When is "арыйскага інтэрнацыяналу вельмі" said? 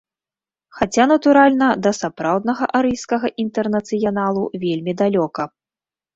2.81-4.99